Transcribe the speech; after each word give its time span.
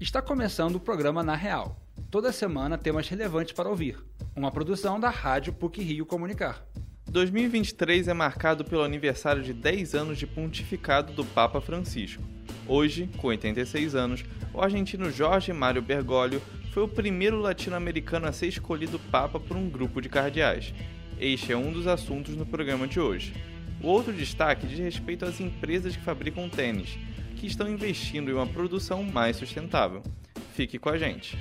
Está 0.00 0.20
começando 0.20 0.74
o 0.74 0.80
programa 0.80 1.22
Na 1.22 1.36
Real. 1.36 1.80
Toda 2.10 2.32
semana 2.32 2.76
temas 2.76 3.08
relevantes 3.08 3.52
para 3.52 3.68
ouvir. 3.68 3.96
Uma 4.34 4.50
produção 4.50 4.98
da 4.98 5.08
Rádio 5.08 5.52
PUC 5.52 5.82
Rio 5.82 6.04
Comunicar. 6.04 6.66
2023 7.08 8.08
é 8.08 8.12
marcado 8.12 8.64
pelo 8.64 8.82
aniversário 8.82 9.40
de 9.40 9.52
10 9.52 9.94
anos 9.94 10.18
de 10.18 10.26
pontificado 10.26 11.12
do 11.12 11.24
Papa 11.24 11.60
Francisco. 11.60 12.20
Hoje, 12.66 13.08
com 13.18 13.28
86 13.28 13.94
anos, 13.94 14.24
o 14.52 14.60
argentino 14.60 15.12
Jorge 15.12 15.52
Mário 15.52 15.80
Bergoglio 15.80 16.42
foi 16.72 16.82
o 16.82 16.88
primeiro 16.88 17.38
latino-americano 17.38 18.26
a 18.26 18.32
ser 18.32 18.48
escolhido 18.48 18.98
Papa 18.98 19.38
por 19.38 19.56
um 19.56 19.70
grupo 19.70 20.02
de 20.02 20.08
cardeais. 20.08 20.74
Este 21.20 21.52
é 21.52 21.56
um 21.56 21.72
dos 21.72 21.86
assuntos 21.86 22.34
no 22.34 22.44
programa 22.44 22.88
de 22.88 22.98
hoje. 22.98 23.32
O 23.80 23.86
outro 23.86 24.12
destaque 24.12 24.66
diz 24.66 24.78
respeito 24.78 25.24
às 25.24 25.40
empresas 25.40 25.94
que 25.94 26.02
fabricam 26.02 26.48
tênis, 26.48 26.98
que 27.34 27.46
estão 27.46 27.68
investindo 27.68 28.30
em 28.30 28.34
uma 28.34 28.46
produção 28.46 29.02
mais 29.02 29.36
sustentável. 29.36 30.02
Fique 30.52 30.78
com 30.78 30.88
a 30.88 30.96
gente. 30.96 31.36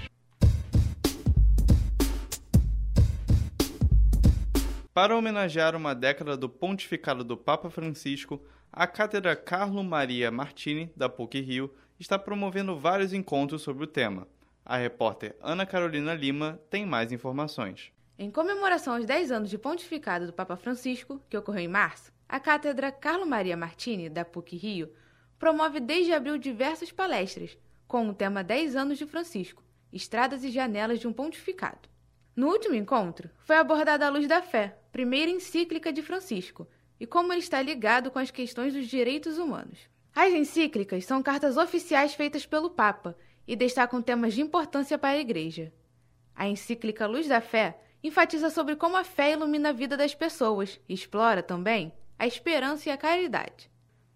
Para 4.93 5.17
homenagear 5.17 5.75
uma 5.75 5.95
década 5.95 6.37
do 6.37 6.47
pontificado 6.47 7.23
do 7.23 7.35
Papa 7.35 7.69
Francisco, 7.69 8.41
a 8.71 8.85
Cátedra 8.85 9.35
Carlo 9.35 9.83
Maria 9.83 10.29
Martini, 10.29 10.91
da 10.95 11.09
PUC 11.09 11.41
Rio, 11.41 11.73
está 11.99 12.19
promovendo 12.19 12.77
vários 12.77 13.13
encontros 13.13 13.61
sobre 13.61 13.83
o 13.83 13.87
tema. 13.87 14.27
A 14.65 14.77
repórter 14.77 15.35
Ana 15.41 15.65
Carolina 15.65 16.13
Lima 16.13 16.59
tem 16.69 16.85
mais 16.85 17.11
informações. 17.11 17.91
Em 18.17 18.29
comemoração 18.29 18.95
aos 18.95 19.05
10 19.05 19.31
anos 19.31 19.49
de 19.49 19.57
pontificado 19.57 20.27
do 20.27 20.33
Papa 20.33 20.55
Francisco, 20.55 21.19
que 21.27 21.37
ocorreu 21.37 21.63
em 21.63 21.67
março, 21.67 22.11
a 22.29 22.39
Cátedra 22.39 22.91
Carlo 22.91 23.25
Maria 23.25 23.57
Martini, 23.57 24.09
da 24.09 24.23
PUC 24.23 24.55
Rio, 24.55 24.91
promove 25.39 25.79
desde 25.79 26.13
abril 26.13 26.37
diversas 26.37 26.91
palestras 26.91 27.57
com 27.87 28.09
o 28.09 28.13
tema 28.13 28.43
10 28.43 28.75
anos 28.75 28.97
de 28.97 29.05
Francisco, 29.05 29.63
Estradas 29.91 30.43
e 30.43 30.49
Janelas 30.49 30.99
de 30.99 31.07
um 31.07 31.13
Pontificado. 31.13 31.87
No 32.35 32.47
último 32.47 32.73
encontro, 32.73 33.29
foi 33.39 33.57
abordada 33.57 34.07
a 34.07 34.09
luz 34.09 34.27
da 34.27 34.41
fé, 34.41 34.77
primeira 34.91 35.29
encíclica 35.29 35.93
de 35.93 36.01
Francisco, 36.01 36.67
e 36.99 37.05
como 37.05 37.31
ele 37.31 37.41
está 37.41 37.61
ligado 37.61 38.09
com 38.09 38.17
as 38.17 38.31
questões 38.31 38.73
dos 38.73 38.87
direitos 38.87 39.37
humanos. 39.37 39.87
As 40.15 40.33
encíclicas 40.33 41.05
são 41.05 41.21
cartas 41.21 41.57
oficiais 41.57 42.13
feitas 42.13 42.45
pelo 42.45 42.69
Papa 42.69 43.15
e 43.47 43.55
destacam 43.55 44.01
temas 44.01 44.33
de 44.33 44.41
importância 44.41 44.97
para 44.97 45.17
a 45.17 45.19
Igreja. 45.19 45.71
A 46.35 46.47
encíclica 46.47 47.05
Luz 47.05 47.27
da 47.27 47.41
Fé 47.41 47.79
enfatiza 48.03 48.49
sobre 48.49 48.75
como 48.75 48.97
a 48.97 49.03
fé 49.03 49.31
ilumina 49.31 49.69
a 49.69 49.73
vida 49.73 49.95
das 49.95 50.13
pessoas 50.13 50.79
e 50.89 50.93
explora 50.93 51.41
também 51.41 51.93
a 52.17 52.27
esperança 52.27 52.89
e 52.89 52.91
a 52.91 52.97
caridade. 52.97 53.71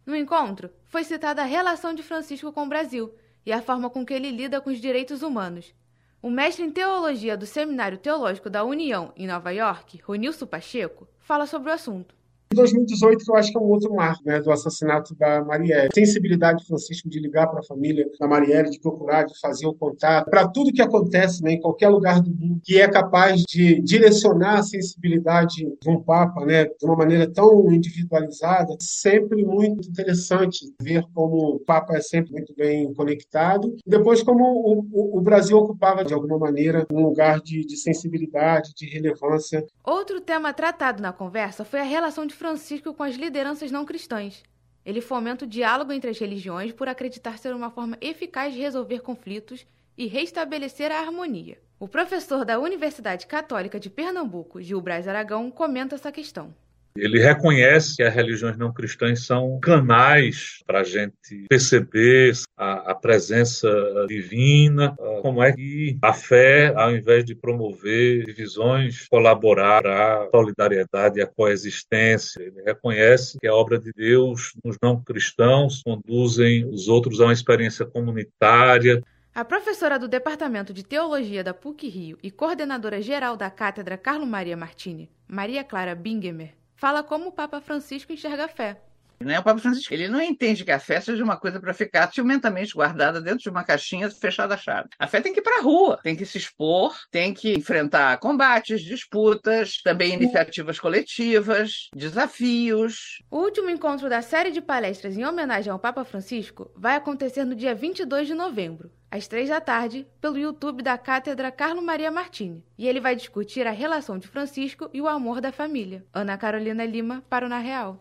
No 0.08 0.16
encontro, 0.16 0.72
foi 0.86 1.04
citada 1.04 1.42
a 1.42 1.46
relação 1.46 1.94
de 1.94 2.02
Francisco 2.02 2.54
com 2.54 2.64
o 2.64 2.70
Brasil 2.70 3.14
e 3.46 3.52
a 3.52 3.62
forma 3.62 3.90
com 3.90 4.06
que 4.06 4.14
ele 4.14 4.32
lida 4.32 4.62
com 4.62 4.70
os 4.70 4.80
direitos 4.80 5.22
humanos. 5.22 5.76
O 6.22 6.30
mestre 6.30 6.64
em 6.64 6.72
teologia 6.72 7.36
do 7.36 7.46
Seminário 7.46 7.98
Teológico 7.98 8.50
da 8.50 8.64
União, 8.64 9.12
em 9.18 9.28
Nova 9.28 9.52
York, 9.52 10.02
Ronilson 10.02 10.46
Pacheco, 10.46 11.10
fala 11.20 11.46
sobre 11.46 11.70
o 11.70 11.74
assunto. 11.74 12.16
2018, 12.56 13.24
que 13.24 13.32
eu 13.32 13.36
acho 13.36 13.52
que 13.52 13.58
é 13.58 13.62
um 13.62 13.66
outro 13.66 13.94
marco 13.94 14.24
né, 14.26 14.40
do 14.40 14.52
assassinato 14.52 15.16
da 15.16 15.44
Marielle. 15.44 15.90
Sensibilidade 15.94 16.60
de 16.60 16.68
Francisco 16.68 17.10
de 17.10 17.20
ligar 17.20 17.48
para 17.48 17.60
a 17.60 17.64
família 17.64 18.06
da 18.20 18.28
Marielle, 18.28 18.70
de 18.70 18.80
procurar, 18.80 19.24
de 19.24 19.38
fazer 19.40 19.68
o 19.68 19.74
contato, 19.74 20.30
para 20.30 20.48
tudo 20.48 20.72
que 20.72 20.82
acontece 20.82 21.44
né, 21.44 21.54
em 21.54 21.60
qualquer 21.60 21.90
lugar 21.90 22.22
do 22.22 22.32
mundo, 22.32 22.62
que 22.64 22.80
é 22.80 22.88
capaz 22.88 23.44
de 23.48 23.82
direcionar 23.82 24.60
a 24.60 24.64
sensibilidade 24.64 25.56
de 25.82 25.90
um 25.90 26.02
Papa 26.02 26.46
né, 26.46 26.66
de 26.66 26.86
uma 26.86 26.96
maneira 26.96 27.32
tão 27.32 27.72
individualizada. 27.72 28.76
Sempre 28.80 29.44
muito 29.46 29.90
interessante 29.90 30.66
ver 30.82 31.04
como 31.14 31.56
o 31.56 31.60
Papa 31.60 31.98
é 31.98 32.02
sempre 32.02 32.32
muito 32.32 32.54
bem 32.56 32.94
conectado. 32.94 33.76
Depois, 33.86 34.24
como 34.24 34.44
o, 34.44 34.88
o, 34.92 35.18
o 35.18 35.22
Brasil 35.22 35.58
ocupava, 35.58 36.06
de 36.06 36.14
alguma 36.14 36.38
maneira, 36.38 36.86
um 36.92 37.04
lugar 37.04 37.42
de, 37.42 37.66
de 37.66 37.76
sensibilidade, 37.78 38.74
de 38.76 38.86
relevância. 38.88 39.66
Outro 39.84 40.22
tema 40.22 40.54
tratado 40.54 41.02
na 41.02 41.12
conversa 41.12 41.66
foi 41.66 41.80
a 41.80 41.84
relação 41.84 42.26
de 42.26 42.34
Francisco 42.38 42.94
com 42.94 43.04
as 43.04 43.16
lideranças 43.16 43.72
não 43.72 43.84
cristãs. 43.84 44.44
Ele 44.86 45.02
fomenta 45.02 45.44
o 45.44 45.48
diálogo 45.48 45.92
entre 45.92 46.10
as 46.10 46.18
religiões 46.18 46.72
por 46.72 46.88
acreditar 46.88 47.38
ser 47.38 47.54
uma 47.54 47.70
forma 47.70 47.98
eficaz 48.00 48.54
de 48.54 48.62
resolver 48.62 49.02
conflitos 49.02 49.66
e 49.98 50.08
restabelecer 50.08 50.92
a 50.92 51.00
harmonia. 51.00 51.60
O 51.80 51.88
professor 51.88 52.46
da 52.46 52.60
Universidade 52.60 53.28
Católica 53.28 53.80
de 53.80 53.90
Pernambuco, 53.90 54.62
Gil 54.62 54.80
Braz 54.80 55.08
Aragão, 55.08 55.52
comenta 55.52 55.96
essa 55.96 56.12
questão. 56.12 56.56
Ele 57.00 57.20
reconhece 57.20 57.98
que 57.98 58.04
as 58.04 58.14
religiões 58.14 58.58
não 58.58 58.74
cristãs 58.74 59.26
são 59.26 59.60
canais 59.60 60.62
para 60.66 60.82
a 60.82 60.84
gente 60.84 61.46
perceber 61.50 62.34
a, 62.56 62.92
a, 62.92 62.96
presença 62.96 63.70
divina, 64.08 64.96
como 65.22 65.44
é 65.44 65.54
que 65.54 65.98
a 66.02 66.14
fé, 66.14 66.74
ao 66.76 66.92
invés 66.92 67.24
de 67.24 67.36
promover 67.36 68.26
divisões, 68.26 69.08
colaborar 69.10 69.82
para 69.82 70.24
a 70.24 70.30
solidariedade 70.30 71.20
e 71.20 71.22
a 71.22 71.28
coexistência. 71.28 72.42
Ele 72.42 72.62
reconhece 72.64 73.38
que 73.40 73.48
a 73.48 73.54
obra 73.54 73.80
de 73.80 73.92
Deus 73.96 74.54
nos 74.64 74.78
não 74.82 75.02
cristãos 75.02 75.82
conduzem 75.84 76.66
os 76.66 76.88
outros 76.88 77.22
a 77.22 77.26
uma 77.26 77.34
experiência 77.34 77.86
comunitária. 77.86 79.04
A 79.34 79.46
professora 79.46 80.00
do 80.00 80.08
Departamento 80.08 80.74
de 80.74 80.84
Teologia 80.84 81.44
da 81.44 81.54
PUC 81.54 81.88
Rio 81.88 82.18
e 82.24 82.32
coordenadora 82.32 83.02
geral 83.02 83.38
da 83.38 83.52
Cátedra 83.52 83.96
Carlo 83.98 84.26
Maria 84.26 84.58
Martini, 84.58 85.12
Maria 85.28 85.64
Clara 85.64 85.94
Bingemer, 85.94 86.57
fala 86.78 87.04
como 87.04 87.28
o 87.28 87.32
Papa 87.32 87.60
Francisco 87.60 88.14
enxerga 88.14 88.46
a 88.46 88.48
fé. 88.48 88.78
Né? 89.20 89.40
O 89.40 89.44
Papa 89.44 89.60
Francisco 89.60 89.94
ele 89.94 90.08
não 90.08 90.22
entende 90.22 90.64
que 90.64 90.72
a 90.72 90.80
fé 90.80 91.02
seja 91.02 91.24
uma 91.24 91.38
coisa 91.38 91.60
para 91.60 91.74
ficar 91.74 92.12
ciumentamente 92.12 92.74
guardada 92.74 93.20
dentro 93.20 93.40
de 93.40 93.50
uma 93.50 93.64
caixinha 93.64 94.10
fechada 94.12 94.54
a 94.54 94.58
chave. 94.58 94.90
A 95.00 95.08
fé 95.08 95.20
tem 95.20 95.34
que 95.34 95.40
ir 95.40 95.44
para 95.44 95.58
a 95.60 95.62
rua, 95.62 96.00
tem 96.04 96.16
que 96.16 96.26
se 96.26 96.38
expor, 96.38 96.96
tem 97.10 97.34
que 97.34 97.54
enfrentar 97.54 98.18
combates, 98.20 98.82
disputas, 98.82 99.82
também 99.82 100.14
iniciativas 100.14 100.80
coletivas, 100.80 101.90
desafios. 101.96 103.18
O 103.32 103.38
último 103.38 103.70
encontro 103.70 104.08
da 104.08 104.22
série 104.22 104.52
de 104.52 104.62
palestras 104.62 105.18
em 105.18 105.26
homenagem 105.26 105.72
ao 105.72 105.80
Papa 105.80 106.06
Francisco 106.06 106.72
vai 106.76 106.96
acontecer 106.96 107.44
no 107.44 107.56
dia 107.56 107.74
22 107.74 108.28
de 108.28 108.36
novembro, 108.36 108.92
às 109.10 109.28
três 109.28 109.50
da 109.50 109.62
tarde, 109.62 110.06
pelo 110.20 110.38
YouTube 110.38 110.84
da 110.84 110.98
Cátedra 110.98 111.52
Carlo 111.52 111.82
Maria 111.82 112.12
Martini. 112.12 112.64
E 112.78 112.88
ele 112.88 113.00
vai 113.00 113.16
discutir 113.16 113.66
a 113.66 113.72
relação 113.72 114.18
de 114.18 114.28
Francisco 114.28 114.90
e 114.94 115.02
o 115.02 115.08
amor 115.08 115.40
da 115.40 115.52
família. 115.52 116.06
Ana 116.14 116.38
Carolina 116.38 116.86
Lima, 116.86 117.24
para 117.30 117.46
o 117.46 117.50
Na 117.50 117.60
Real. 117.60 118.00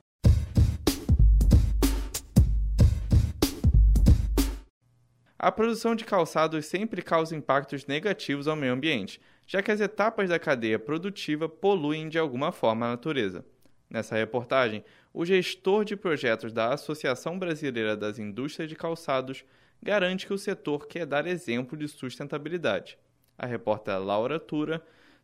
A 5.39 5.53
produção 5.53 5.95
de 5.95 6.05
calçados 6.05 6.67
sempre 6.67 7.03
causa 7.03 7.37
impactos 7.37 7.87
negativos 7.87 8.49
ao 8.49 8.57
meio 8.57 8.73
ambiente, 8.73 9.21
já 9.47 9.63
que 9.63 9.71
as 9.71 9.81
etapas 9.81 10.29
da 10.29 10.39
cadeia 10.39 10.79
produtiva 10.79 11.49
poluem 11.49 12.09
de 12.09 12.19
alguma 12.19 12.51
forma 12.51 12.87
a 12.87 12.91
natureza. 12.91 13.45
Nessa 13.89 14.17
reportagem, 14.17 14.83
o 15.15 15.25
gestor 15.25 15.85
de 15.85 15.95
projetos 15.95 16.53
da 16.53 16.73
Associação 16.73 17.39
Brasileira 17.39 17.97
das 17.97 18.19
Indústrias 18.19 18.69
de 18.69 18.75
Calçados 18.75 19.45
garante 19.83 20.27
que 20.27 20.33
o 20.33 20.39
setor 20.39 20.87
quer 20.87 21.07
dar 21.07 21.27
exemplo 21.27 21.77
de 21.77 21.89
sustentabilidade. 21.89 22.99
A 23.39 23.47
repórter 23.47 23.99
Laura 23.99 24.41
Tura 24.41 24.83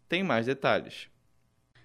tem 0.09 0.23
mais 0.23 0.47
detalhes. 0.47 1.09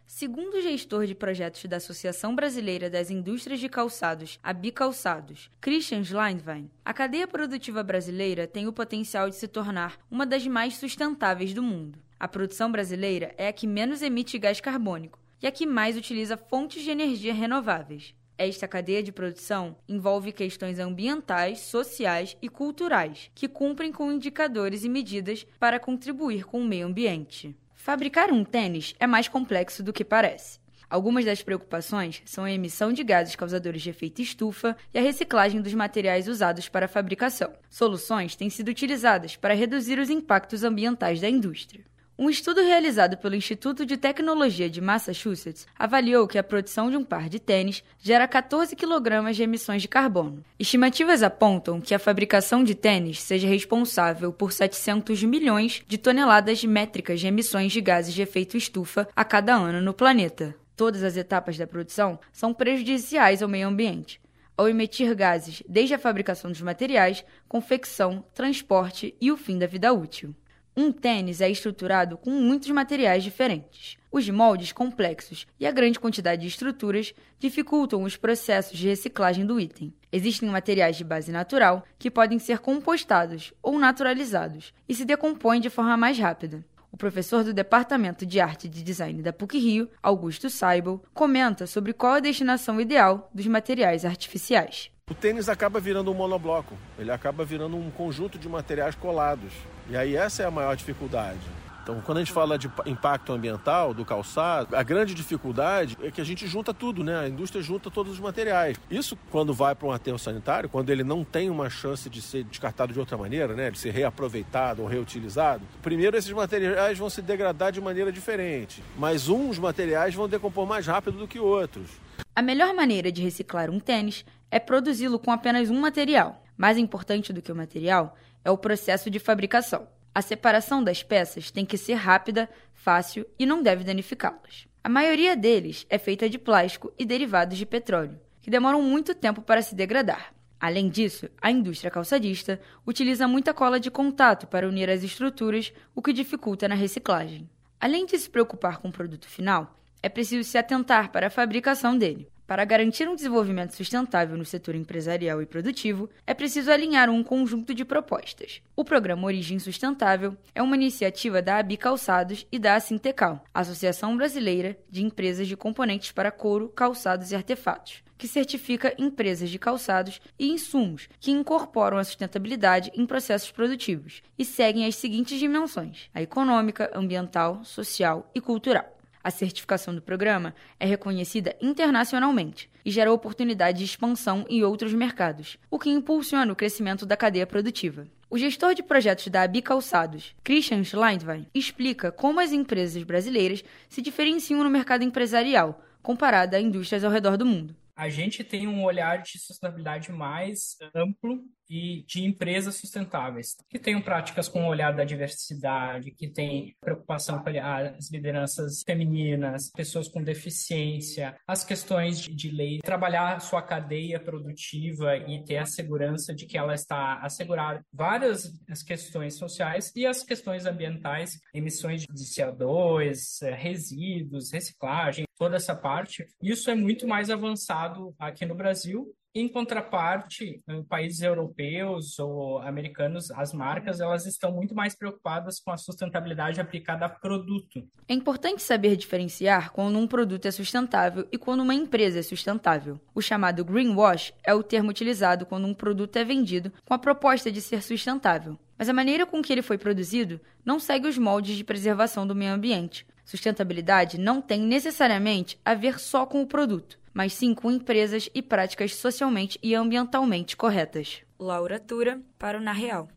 Segundo 0.05 0.55
o 0.55 0.61
gestor 0.61 1.05
de 1.05 1.13
projetos 1.13 1.65
da 1.65 1.77
Associação 1.77 2.33
Brasileira 2.33 2.89
das 2.89 3.11
Indústrias 3.11 3.59
de 3.59 3.67
Calçados, 3.67 4.39
a 4.41 4.53
Bicalçados, 4.53 5.51
Christian 5.59 6.01
Schleindwein, 6.01 6.71
a 6.83 6.93
cadeia 6.93 7.27
produtiva 7.27 7.83
brasileira 7.83 8.47
tem 8.47 8.67
o 8.67 8.73
potencial 8.73 9.29
de 9.29 9.35
se 9.35 9.49
tornar 9.49 9.99
uma 10.09 10.25
das 10.25 10.47
mais 10.47 10.77
sustentáveis 10.77 11.53
do 11.53 11.61
mundo. 11.61 11.99
A 12.17 12.25
produção 12.25 12.71
brasileira 12.71 13.35
é 13.37 13.49
a 13.49 13.53
que 13.53 13.67
menos 13.67 14.01
emite 14.01 14.39
gás 14.39 14.61
carbônico 14.61 15.19
e 15.41 15.45
a 15.45 15.51
que 15.51 15.65
mais 15.65 15.97
utiliza 15.97 16.37
fontes 16.37 16.83
de 16.83 16.89
energia 16.89 17.33
renováveis. 17.33 18.15
Esta 18.37 18.67
cadeia 18.67 19.01
de 19.01 19.11
produção 19.11 19.75
envolve 19.89 20.31
questões 20.31 20.77
ambientais, 20.77 21.61
sociais 21.61 22.37
e 22.39 22.47
culturais, 22.47 23.31
que 23.33 23.47
cumprem 23.47 23.91
com 23.91 24.11
indicadores 24.11 24.83
e 24.83 24.89
medidas 24.89 25.43
para 25.59 25.79
contribuir 25.79 26.45
com 26.45 26.61
o 26.61 26.65
meio 26.65 26.85
ambiente. 26.85 27.55
Fabricar 27.73 28.31
um 28.31 28.43
tênis 28.43 28.93
é 28.99 29.07
mais 29.07 29.27
complexo 29.27 29.81
do 29.81 29.91
que 29.91 30.05
parece. 30.05 30.59
Algumas 30.87 31.25
das 31.25 31.41
preocupações 31.41 32.21
são 32.25 32.43
a 32.43 32.51
emissão 32.51 32.93
de 32.93 33.03
gases 33.03 33.35
causadores 33.35 33.81
de 33.81 33.89
efeito 33.89 34.21
estufa 34.21 34.77
e 34.93 34.99
a 34.99 35.01
reciclagem 35.01 35.59
dos 35.59 35.73
materiais 35.73 36.27
usados 36.27 36.69
para 36.69 36.85
a 36.85 36.89
fabricação. 36.89 37.51
Soluções 37.69 38.35
têm 38.35 38.49
sido 38.51 38.69
utilizadas 38.69 39.35
para 39.35 39.55
reduzir 39.55 39.97
os 39.97 40.11
impactos 40.11 40.63
ambientais 40.63 41.19
da 41.19 41.27
indústria. 41.27 41.83
Um 42.19 42.31
estudo 42.31 42.61
realizado 42.61 43.15
pelo 43.15 43.35
Instituto 43.35 43.85
de 43.85 43.95
Tecnologia 43.95 44.67
de 44.67 44.81
Massachusetts 44.81 45.67
avaliou 45.77 46.27
que 46.27 46.39
a 46.39 46.43
produção 46.43 46.89
de 46.89 46.97
um 46.97 47.03
par 47.03 47.29
de 47.29 47.39
tênis 47.39 47.83
gera 47.99 48.27
14 48.27 48.75
kg 48.75 49.31
de 49.31 49.43
emissões 49.43 49.83
de 49.83 49.87
carbono. 49.87 50.43
Estimativas 50.57 51.21
apontam 51.21 51.79
que 51.79 51.93
a 51.93 51.99
fabricação 51.99 52.63
de 52.63 52.73
tênis 52.73 53.21
seja 53.21 53.47
responsável 53.47 54.33
por 54.33 54.51
700 54.51 55.21
milhões 55.25 55.83
de 55.87 55.99
toneladas 55.99 56.63
métricas 56.63 57.19
de 57.19 57.27
emissões 57.27 57.71
de 57.71 57.81
gases 57.81 58.15
de 58.15 58.23
efeito 58.23 58.57
estufa 58.57 59.07
a 59.15 59.23
cada 59.23 59.53
ano 59.53 59.79
no 59.79 59.93
planeta. 59.93 60.55
Todas 60.75 61.03
as 61.03 61.17
etapas 61.17 61.55
da 61.55 61.67
produção 61.67 62.19
são 62.33 62.51
prejudiciais 62.51 63.43
ao 63.43 63.49
meio 63.49 63.67
ambiente. 63.67 64.19
ao 64.57 64.67
emitir 64.67 65.13
gases 65.13 65.61
desde 65.69 65.93
a 65.93 65.99
fabricação 65.99 66.49
dos 66.49 66.61
materiais, 66.61 67.23
confecção, 67.47 68.25
transporte 68.33 69.15
e 69.21 69.31
o 69.31 69.37
fim 69.37 69.59
da 69.59 69.67
vida 69.67 69.93
útil. 69.93 70.33
Um 70.79 70.91
tênis 70.91 71.41
é 71.41 71.49
estruturado 71.49 72.19
com 72.19 72.29
muitos 72.29 72.69
materiais 72.69 73.23
diferentes. 73.23 73.97
Os 74.11 74.29
moldes 74.29 74.71
complexos 74.71 75.47
e 75.59 75.65
a 75.65 75.71
grande 75.71 75.99
quantidade 75.99 76.43
de 76.43 76.47
estruturas 76.47 77.15
dificultam 77.39 78.03
os 78.03 78.15
processos 78.15 78.77
de 78.77 78.87
reciclagem 78.87 79.43
do 79.43 79.59
item. 79.59 79.91
Existem 80.11 80.47
materiais 80.47 80.95
de 80.95 81.03
base 81.03 81.31
natural 81.31 81.83
que 81.97 82.11
podem 82.11 82.37
ser 82.37 82.59
compostados 82.59 83.51
ou 83.59 83.79
naturalizados 83.79 84.71
e 84.87 84.93
se 84.93 85.03
decompõem 85.03 85.59
de 85.59 85.71
forma 85.71 85.97
mais 85.97 86.19
rápida. 86.19 86.63
O 86.91 86.95
professor 86.95 87.43
do 87.43 87.55
Departamento 87.55 88.23
de 88.23 88.39
Arte 88.39 88.67
e 88.67 88.69
de 88.69 88.83
Design 88.83 89.23
da 89.23 89.33
PUC-Rio, 89.33 89.89
Augusto 90.03 90.47
Seibel, 90.47 91.01
comenta 91.11 91.65
sobre 91.65 91.91
qual 91.91 92.13
a 92.13 92.19
destinação 92.19 92.79
ideal 92.79 93.31
dos 93.33 93.47
materiais 93.47 94.05
artificiais. 94.05 94.91
O 95.09 95.15
tênis 95.15 95.47
acaba 95.47 95.79
virando 95.79 96.11
um 96.11 96.13
monobloco, 96.13 96.77
ele 96.99 97.11
acaba 97.11 97.45
virando 97.45 97.77
um 97.77 97.89
conjunto 97.89 98.37
de 98.37 98.49
materiais 98.49 98.93
colados. 98.93 99.53
E 99.89 99.95
aí 99.95 100.17
essa 100.17 100.43
é 100.43 100.45
a 100.45 100.51
maior 100.51 100.75
dificuldade. 100.75 101.39
Então, 101.81 102.01
quando 102.01 102.17
a 102.17 102.19
gente 102.19 102.33
fala 102.33 102.57
de 102.57 102.69
impacto 102.85 103.31
ambiental 103.31 103.93
do 103.93 104.03
calçado, 104.03 104.75
a 104.75 104.83
grande 104.83 105.13
dificuldade 105.13 105.97
é 106.01 106.11
que 106.11 106.19
a 106.19 106.25
gente 106.25 106.45
junta 106.45 106.73
tudo, 106.73 107.05
né? 107.05 107.21
A 107.21 107.29
indústria 107.29 107.63
junta 107.63 107.89
todos 107.89 108.11
os 108.11 108.19
materiais. 108.19 108.77
Isso, 108.91 109.17
quando 109.31 109.53
vai 109.53 109.73
para 109.73 109.87
um 109.87 109.93
aterro 109.93 110.19
sanitário, 110.19 110.67
quando 110.67 110.89
ele 110.89 111.05
não 111.05 111.23
tem 111.23 111.49
uma 111.49 111.69
chance 111.69 112.09
de 112.09 112.21
ser 112.21 112.43
descartado 112.43 112.91
de 112.91 112.99
outra 112.99 113.17
maneira, 113.17 113.55
né? 113.55 113.71
De 113.71 113.79
ser 113.79 113.91
reaproveitado 113.91 114.81
ou 114.81 114.89
reutilizado, 114.89 115.63
primeiro 115.81 116.17
esses 116.17 116.33
materiais 116.33 116.97
vão 116.97 117.09
se 117.09 117.21
degradar 117.21 117.71
de 117.71 117.79
maneira 117.79 118.11
diferente. 118.11 118.83
Mas 118.97 119.29
uns 119.29 119.57
materiais 119.57 120.13
vão 120.13 120.27
decompor 120.27 120.67
mais 120.67 120.85
rápido 120.85 121.17
do 121.17 121.29
que 121.29 121.39
outros. 121.39 121.87
A 122.35 122.41
melhor 122.41 122.73
maneira 122.73 123.11
de 123.11 123.21
reciclar 123.21 123.69
um 123.69 123.79
tênis 123.79 124.25
é 124.51 124.59
produzi-lo 124.59 125.19
com 125.19 125.31
apenas 125.31 125.69
um 125.69 125.79
material. 125.79 126.43
Mais 126.55 126.77
importante 126.77 127.33
do 127.33 127.41
que 127.41 127.51
o 127.51 127.55
material 127.55 128.15
é 128.43 128.51
o 128.51 128.57
processo 128.57 129.09
de 129.09 129.19
fabricação. 129.19 129.87
A 130.13 130.21
separação 130.21 130.83
das 130.83 131.03
peças 131.03 131.51
tem 131.51 131.65
que 131.65 131.77
ser 131.77 131.95
rápida, 131.95 132.49
fácil 132.73 133.25
e 133.37 133.45
não 133.45 133.61
deve 133.61 133.83
danificá-las. 133.83 134.67
A 134.83 134.89
maioria 134.89 135.35
deles 135.35 135.85
é 135.89 135.97
feita 135.97 136.29
de 136.29 136.39
plástico 136.39 136.91
e 136.97 137.05
derivados 137.05 137.57
de 137.57 137.65
petróleo, 137.65 138.19
que 138.41 138.49
demoram 138.49 138.81
muito 138.81 139.13
tempo 139.13 139.41
para 139.41 139.61
se 139.61 139.75
degradar. 139.75 140.33
Além 140.59 140.89
disso, 140.89 141.29
a 141.41 141.51
indústria 141.51 141.91
calçadista 141.91 142.59
utiliza 142.85 143.27
muita 143.27 143.53
cola 143.53 143.79
de 143.79 143.91
contato 143.91 144.47
para 144.47 144.67
unir 144.67 144.89
as 144.89 145.03
estruturas, 145.03 145.71
o 145.93 146.01
que 146.01 146.13
dificulta 146.13 146.67
na 146.67 146.73
reciclagem. 146.73 147.47
Além 147.79 148.05
de 148.05 148.17
se 148.17 148.29
preocupar 148.29 148.77
com 148.79 148.87
o 148.87 148.91
produto 148.91 149.27
final, 149.27 149.79
é 150.07 150.09
preciso 150.09 150.49
se 150.49 150.57
atentar 150.57 151.11
para 151.11 151.27
a 151.27 151.29
fabricação 151.29 151.97
dele. 151.97 152.29
Para 152.47 152.63
garantir 152.63 153.09
um 153.09 153.15
desenvolvimento 153.15 153.75
sustentável 153.75 154.37
no 154.37 154.45
setor 154.45 154.73
empresarial 154.73 155.41
e 155.41 155.45
produtivo, 155.45 156.09
é 156.25 156.33
preciso 156.33 156.71
alinhar 156.71 157.09
um 157.09 157.21
conjunto 157.21 157.73
de 157.73 157.83
propostas. 157.83 158.61
O 158.73 158.85
programa 158.85 159.27
Origem 159.27 159.59
Sustentável 159.59 160.37
é 160.55 160.63
uma 160.63 160.77
iniciativa 160.77 161.41
da 161.41 161.57
ABI 161.57 161.75
Calçados 161.75 162.47
e 162.49 162.57
da 162.57 162.75
Asintecal, 162.75 163.43
Associação 163.53 164.15
Brasileira 164.15 164.77
de 164.89 165.03
Empresas 165.03 165.45
de 165.45 165.57
Componentes 165.57 166.13
para 166.13 166.31
Couro, 166.31 166.69
Calçados 166.69 167.33
e 167.33 167.35
Artefatos, 167.35 168.01
que 168.17 168.29
certifica 168.29 168.95
empresas 168.97 169.49
de 169.49 169.59
calçados 169.59 170.21
e 170.39 170.49
insumos 170.49 171.09
que 171.19 171.31
incorporam 171.31 171.97
a 171.97 172.03
sustentabilidade 172.05 172.93
em 172.95 173.05
processos 173.05 173.51
produtivos 173.51 174.23
e 174.39 174.45
seguem 174.45 174.85
as 174.85 174.95
seguintes 174.95 175.37
dimensões: 175.37 176.09
a 176.13 176.21
econômica, 176.21 176.89
ambiental, 176.95 177.61
social 177.65 178.31
e 178.33 178.39
cultural. 178.39 178.96
A 179.27 179.29
certificação 179.29 179.93
do 179.93 180.01
programa 180.01 180.55
é 180.79 180.85
reconhecida 180.85 181.53
internacionalmente 181.59 182.69
e 182.85 182.89
gera 182.89 183.11
oportunidade 183.11 183.79
de 183.79 183.83
expansão 183.83 184.45
em 184.47 184.63
outros 184.63 184.93
mercados, 184.93 185.57
o 185.69 185.77
que 185.77 185.89
impulsiona 185.89 186.53
o 186.53 186.55
crescimento 186.55 187.05
da 187.05 187.17
cadeia 187.17 187.45
produtiva. 187.45 188.07
O 188.29 188.37
gestor 188.37 188.73
de 188.73 188.81
projetos 188.81 189.27
da 189.27 189.41
ABI 189.41 189.61
Calçados, 189.61 190.33
Christian 190.45 190.81
Schleindwein, 190.81 191.45
explica 191.53 192.09
como 192.09 192.39
as 192.39 192.53
empresas 192.53 193.03
brasileiras 193.03 193.65
se 193.89 194.01
diferenciam 194.01 194.63
no 194.63 194.69
mercado 194.69 195.03
empresarial, 195.03 195.83
comparada 196.01 196.55
a 196.55 196.61
indústrias 196.61 197.03
ao 197.03 197.11
redor 197.11 197.35
do 197.35 197.45
mundo. 197.45 197.75
A 197.97 198.09
gente 198.09 198.43
tem 198.43 198.67
um 198.67 198.83
olhar 198.83 199.23
de 199.23 199.39
sustentabilidade 199.39 200.11
mais 200.11 200.77
amplo 200.93 201.43
e 201.67 202.03
de 202.07 202.23
empresas 202.23 202.75
sustentáveis, 202.75 203.55
que 203.67 203.79
tenham 203.79 204.01
práticas 204.01 204.47
com 204.47 204.63
o 204.63 204.67
olhar 204.67 204.91
da 204.91 205.03
diversidade, 205.03 206.11
que 206.11 206.27
tem 206.27 206.75
preocupação 206.79 207.43
com 207.43 207.49
as 207.49 208.11
lideranças 208.11 208.83
femininas, 208.85 209.71
pessoas 209.71 210.07
com 210.07 210.23
deficiência, 210.23 211.35
as 211.47 211.63
questões 211.63 212.21
de, 212.21 212.33
de 212.33 212.51
lei, 212.51 212.79
trabalhar 212.79 213.41
sua 213.41 213.63
cadeia 213.63 214.19
produtiva 214.19 215.17
e 215.17 215.43
ter 215.43 215.57
a 215.57 215.65
segurança 215.65 216.35
de 216.35 216.45
que 216.45 216.57
ela 216.57 216.75
está 216.75 217.15
assegurada. 217.15 217.83
Várias 217.91 218.53
as 218.69 218.83
questões 218.83 219.35
sociais 219.35 219.91
e 219.95 220.05
as 220.05 220.23
questões 220.23 220.67
ambientais, 220.67 221.39
emissões 221.51 222.03
de 222.03 222.23
CO2, 222.23 223.41
eh, 223.41 223.55
resíduos, 223.55 224.51
reciclagem, 224.51 225.26
toda 225.37 225.55
essa 225.55 225.75
parte. 225.75 226.25
Isso 226.41 226.69
é 226.69 226.75
muito 226.75 227.07
mais 227.07 227.29
avançado 227.29 228.13
aqui 228.19 228.45
no 228.45 228.55
Brasil 228.55 229.13
em 229.39 229.47
contraparte, 229.47 230.63
em 230.67 230.83
países 230.83 231.21
europeus 231.21 232.17
ou 232.17 232.59
americanos, 232.59 233.29
as 233.31 233.53
marcas 233.53 233.99
elas 233.99 234.25
estão 234.25 234.51
muito 234.51 234.73
mais 234.73 234.95
preocupadas 234.95 235.59
com 235.59 235.71
a 235.71 235.77
sustentabilidade 235.77 236.59
aplicada 236.59 237.05
a 237.05 237.09
produto. 237.09 237.87
É 238.07 238.13
importante 238.13 238.63
saber 238.63 238.95
diferenciar 238.95 239.71
quando 239.71 239.99
um 239.99 240.07
produto 240.07 240.47
é 240.47 240.51
sustentável 240.51 241.27
e 241.31 241.37
quando 241.37 241.61
uma 241.61 241.75
empresa 241.75 242.19
é 242.19 242.23
sustentável. 242.23 242.99
O 243.13 243.21
chamado 243.21 243.63
greenwash 243.63 244.33
é 244.43 244.53
o 244.53 244.63
termo 244.63 244.89
utilizado 244.89 245.45
quando 245.45 245.67
um 245.67 245.73
produto 245.73 246.15
é 246.17 246.23
vendido 246.23 246.71
com 246.83 246.93
a 246.93 246.99
proposta 246.99 247.51
de 247.51 247.61
ser 247.61 247.83
sustentável, 247.83 248.57
mas 248.77 248.89
a 248.89 248.93
maneira 248.93 249.25
com 249.25 249.41
que 249.41 249.51
ele 249.51 249.61
foi 249.61 249.77
produzido 249.77 250.39
não 250.63 250.79
segue 250.79 251.07
os 251.07 251.17
moldes 251.17 251.55
de 251.57 251.63
preservação 251.63 252.27
do 252.27 252.35
meio 252.35 252.53
ambiente. 252.53 253.05
Sustentabilidade 253.25 254.17
não 254.17 254.41
tem 254.41 254.61
necessariamente 254.61 255.59
a 255.65 255.73
ver 255.73 255.99
só 255.99 256.25
com 256.25 256.41
o 256.41 256.47
produto 256.47 256.97
mas 257.17 257.33
sim 257.33 257.55
com 257.55 257.71
empresas 257.71 258.29
e 258.31 258.43
práticas 258.43 258.93
socialmente 258.93 259.57
e 259.63 259.73
ambientalmente 259.73 260.55
corretas. 260.55 261.23
Laura 261.39 261.79
Tura, 261.79 262.21
para 262.37 262.59
o 262.59 262.61
Na 262.61 262.71
Real. 262.71 263.09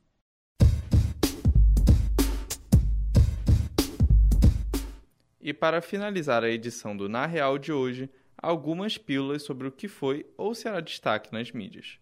E 5.38 5.52
para 5.52 5.82
finalizar 5.82 6.42
a 6.42 6.48
edição 6.48 6.96
do 6.96 7.10
Na 7.10 7.26
Real 7.26 7.58
de 7.58 7.74
hoje, 7.74 8.08
algumas 8.38 8.96
pílulas 8.96 9.42
sobre 9.42 9.68
o 9.68 9.72
que 9.72 9.86
foi 9.86 10.24
ou 10.34 10.54
será 10.54 10.80
destaque 10.80 11.30
nas 11.30 11.52
mídias. 11.52 11.98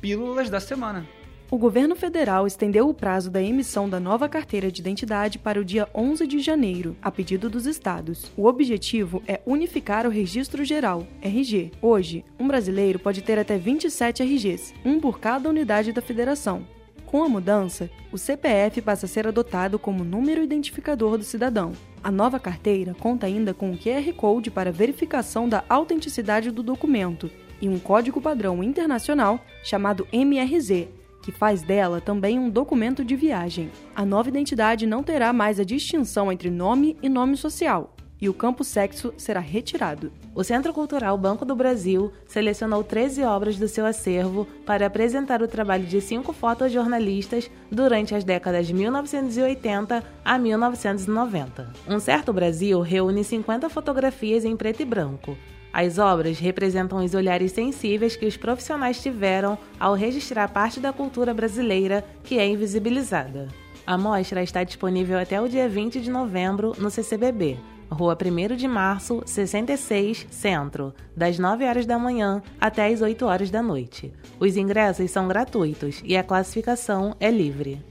Pílulas 0.00 0.50
da 0.50 0.58
semana. 0.58 1.06
O 1.54 1.56
governo 1.56 1.94
federal 1.94 2.48
estendeu 2.48 2.88
o 2.88 2.92
prazo 2.92 3.30
da 3.30 3.40
emissão 3.40 3.88
da 3.88 4.00
nova 4.00 4.28
carteira 4.28 4.72
de 4.72 4.80
identidade 4.80 5.38
para 5.38 5.60
o 5.60 5.64
dia 5.64 5.88
11 5.94 6.26
de 6.26 6.40
janeiro, 6.40 6.96
a 7.00 7.12
pedido 7.12 7.48
dos 7.48 7.64
estados. 7.64 8.24
O 8.36 8.46
objetivo 8.46 9.22
é 9.24 9.40
unificar 9.46 10.04
o 10.04 10.10
Registro 10.10 10.64
Geral, 10.64 11.06
RG. 11.22 11.70
Hoje, 11.80 12.24
um 12.40 12.48
brasileiro 12.48 12.98
pode 12.98 13.22
ter 13.22 13.38
até 13.38 13.56
27 13.56 14.20
RGs, 14.24 14.74
um 14.84 14.98
por 14.98 15.20
cada 15.20 15.48
unidade 15.48 15.92
da 15.92 16.02
federação. 16.02 16.66
Com 17.06 17.22
a 17.22 17.28
mudança, 17.28 17.88
o 18.10 18.18
CPF 18.18 18.82
passa 18.82 19.06
a 19.06 19.08
ser 19.08 19.28
adotado 19.28 19.78
como 19.78 20.02
número 20.02 20.42
identificador 20.42 21.16
do 21.16 21.22
cidadão. 21.22 21.70
A 22.02 22.10
nova 22.10 22.40
carteira 22.40 22.94
conta 22.94 23.28
ainda 23.28 23.54
com 23.54 23.70
o 23.70 23.78
QR 23.78 24.12
Code 24.16 24.50
para 24.50 24.72
verificação 24.72 25.48
da 25.48 25.62
autenticidade 25.68 26.50
do 26.50 26.64
documento 26.64 27.30
e 27.62 27.68
um 27.68 27.78
código 27.78 28.20
padrão 28.20 28.60
internacional 28.60 29.38
chamado 29.62 30.04
MRZ, 30.12 30.88
que 31.24 31.32
faz 31.32 31.62
dela 31.62 32.02
também 32.02 32.38
um 32.38 32.50
documento 32.50 33.02
de 33.02 33.16
viagem. 33.16 33.70
A 33.96 34.04
nova 34.04 34.28
identidade 34.28 34.86
não 34.86 35.02
terá 35.02 35.32
mais 35.32 35.58
a 35.58 35.64
distinção 35.64 36.30
entre 36.30 36.50
nome 36.50 36.98
e 37.02 37.08
nome 37.08 37.34
social, 37.34 37.96
e 38.20 38.28
o 38.28 38.34
campo 38.34 38.62
sexo 38.62 39.14
será 39.16 39.40
retirado. 39.40 40.12
O 40.34 40.44
Centro 40.44 40.74
Cultural 40.74 41.16
Banco 41.16 41.46
do 41.46 41.56
Brasil 41.56 42.12
selecionou 42.26 42.84
13 42.84 43.22
obras 43.22 43.56
do 43.56 43.66
seu 43.66 43.86
acervo 43.86 44.46
para 44.66 44.86
apresentar 44.86 45.40
o 45.40 45.48
trabalho 45.48 45.86
de 45.86 45.98
cinco 46.02 46.30
fotojornalistas 46.30 47.50
durante 47.70 48.14
as 48.14 48.22
décadas 48.22 48.66
de 48.66 48.74
1980 48.74 50.04
a 50.22 50.38
1990. 50.38 51.72
Um 51.88 51.98
Certo 51.98 52.34
Brasil 52.34 52.82
reúne 52.82 53.24
50 53.24 53.70
fotografias 53.70 54.44
em 54.44 54.54
preto 54.54 54.82
e 54.82 54.84
branco, 54.84 55.38
as 55.74 55.98
obras 55.98 56.38
representam 56.38 57.04
os 57.04 57.14
olhares 57.14 57.50
sensíveis 57.50 58.14
que 58.14 58.26
os 58.26 58.36
profissionais 58.36 59.02
tiveram 59.02 59.58
ao 59.78 59.94
registrar 59.94 60.46
parte 60.46 60.78
da 60.78 60.92
cultura 60.92 61.34
brasileira 61.34 62.04
que 62.22 62.38
é 62.38 62.46
invisibilizada. 62.46 63.48
A 63.84 63.98
mostra 63.98 64.40
está 64.40 64.62
disponível 64.62 65.18
até 65.18 65.40
o 65.40 65.48
dia 65.48 65.68
20 65.68 66.00
de 66.00 66.08
novembro 66.08 66.74
no 66.78 66.88
CCBB, 66.92 67.58
Rua 67.90 68.16
1 68.16 68.54
de 68.54 68.68
Março, 68.68 69.20
66, 69.26 70.28
Centro, 70.30 70.94
das 71.16 71.40
9 71.40 71.64
horas 71.64 71.84
da 71.84 71.98
manhã 71.98 72.40
até 72.60 72.86
as 72.86 73.02
8 73.02 73.26
horas 73.26 73.50
da 73.50 73.60
noite. 73.60 74.12
Os 74.38 74.56
ingressos 74.56 75.10
são 75.10 75.26
gratuitos 75.26 76.00
e 76.04 76.16
a 76.16 76.22
classificação 76.22 77.16
é 77.18 77.32
livre. 77.32 77.82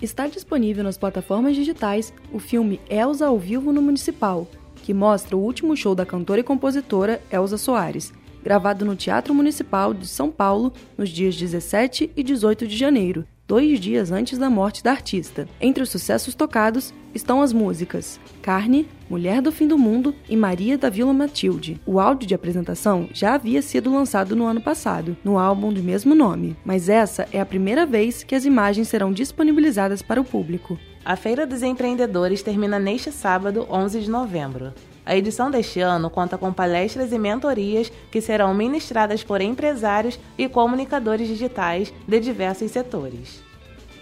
Está 0.00 0.28
disponível 0.28 0.84
nas 0.84 0.96
plataformas 0.96 1.56
digitais 1.56 2.14
o 2.32 2.38
filme 2.38 2.80
Elza 2.88 3.26
ao 3.26 3.36
vivo 3.36 3.72
no 3.72 3.82
Municipal, 3.82 4.46
que 4.86 4.94
mostra 4.94 5.36
o 5.36 5.40
último 5.40 5.76
show 5.76 5.96
da 5.96 6.06
cantora 6.06 6.38
e 6.38 6.44
compositora 6.44 7.20
Elza 7.28 7.58
Soares, 7.58 8.12
gravado 8.40 8.84
no 8.84 8.94
Teatro 8.94 9.34
Municipal 9.34 9.92
de 9.92 10.06
São 10.06 10.30
Paulo 10.30 10.72
nos 10.96 11.08
dias 11.08 11.34
17 11.34 12.12
e 12.16 12.22
18 12.22 12.68
de 12.68 12.76
janeiro, 12.76 13.26
dois 13.48 13.80
dias 13.80 14.12
antes 14.12 14.38
da 14.38 14.48
morte 14.48 14.84
da 14.84 14.92
artista. 14.92 15.48
Entre 15.60 15.82
os 15.82 15.90
sucessos 15.90 16.36
tocados 16.36 16.94
estão 17.12 17.42
as 17.42 17.52
músicas 17.52 18.20
Carne, 18.40 18.86
Mulher 19.10 19.42
do 19.42 19.50
Fim 19.50 19.66
do 19.66 19.76
Mundo 19.76 20.14
e 20.28 20.36
Maria 20.36 20.78
da 20.78 20.88
Vila 20.88 21.12
Matilde. 21.12 21.80
O 21.84 21.98
áudio 21.98 22.28
de 22.28 22.34
apresentação 22.36 23.08
já 23.12 23.34
havia 23.34 23.62
sido 23.62 23.92
lançado 23.92 24.36
no 24.36 24.46
ano 24.46 24.60
passado, 24.60 25.16
no 25.24 25.36
álbum 25.36 25.72
do 25.72 25.82
mesmo 25.82 26.14
nome, 26.14 26.56
mas 26.64 26.88
essa 26.88 27.26
é 27.32 27.40
a 27.40 27.46
primeira 27.46 27.84
vez 27.84 28.22
que 28.22 28.36
as 28.36 28.44
imagens 28.44 28.86
serão 28.86 29.12
disponibilizadas 29.12 30.00
para 30.00 30.20
o 30.20 30.24
público. 30.24 30.78
A 31.06 31.14
Feira 31.14 31.46
dos 31.46 31.62
Empreendedores 31.62 32.42
termina 32.42 32.80
neste 32.80 33.12
sábado, 33.12 33.64
11 33.70 34.00
de 34.00 34.10
novembro. 34.10 34.74
A 35.04 35.16
edição 35.16 35.48
deste 35.48 35.78
ano 35.78 36.10
conta 36.10 36.36
com 36.36 36.52
palestras 36.52 37.12
e 37.12 37.18
mentorias 37.18 37.92
que 38.10 38.20
serão 38.20 38.52
ministradas 38.52 39.22
por 39.22 39.40
empresários 39.40 40.18
e 40.36 40.48
comunicadores 40.48 41.28
digitais 41.28 41.94
de 42.08 42.18
diversos 42.18 42.72
setores. 42.72 43.40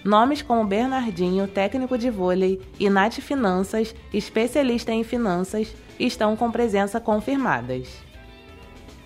Nomes 0.02 0.40
como 0.40 0.64
Bernardinho, 0.64 1.46
técnico 1.46 1.98
de 1.98 2.08
vôlei, 2.08 2.58
e 2.80 2.88
Nath 2.88 3.20
Finanças, 3.20 3.94
especialista 4.10 4.90
em 4.90 5.04
finanças, 5.04 5.76
estão 6.00 6.34
com 6.34 6.50
presença 6.50 6.98
confirmadas. 6.98 7.86